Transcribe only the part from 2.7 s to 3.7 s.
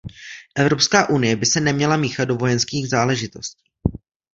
záležitostí.